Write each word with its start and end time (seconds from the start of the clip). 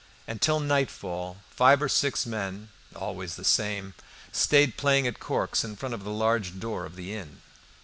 And 0.27 0.41
till 0.41 0.59
nightfall, 0.59 1.43
five 1.51 1.79
or 1.79 1.87
six 1.87 2.25
men, 2.25 2.69
always 2.95 3.35
the 3.35 3.45
same, 3.45 3.93
stayed 4.31 4.75
playing 4.75 5.05
at 5.05 5.19
corks 5.19 5.63
in 5.63 5.75
front 5.75 5.93
of 5.93 6.03
the 6.03 6.09
large 6.09 6.59
door 6.59 6.87
of 6.87 6.95
the 6.95 7.13
inn. 7.13 7.43